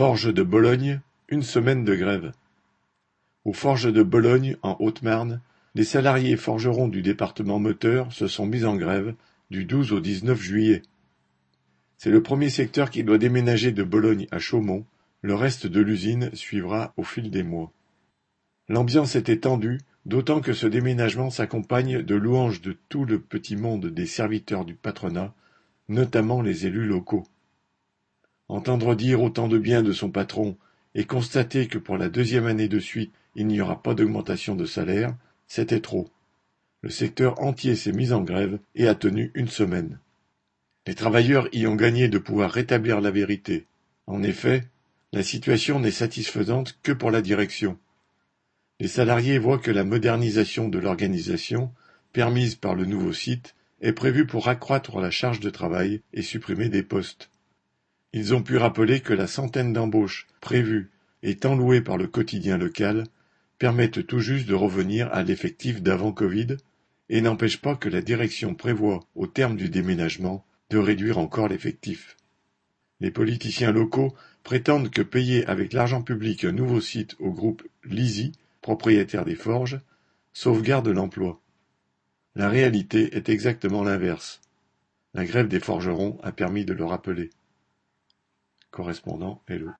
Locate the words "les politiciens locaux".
73.00-74.14